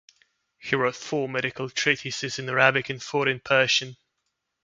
He 0.57 0.75
wrote 0.75 0.95
four 0.95 1.29
medical 1.29 1.69
treatises 1.69 2.39
in 2.39 2.49
Arabic 2.49 2.89
and 2.89 3.03
four 3.03 3.27
in 3.27 3.39
Persian. 3.39 3.97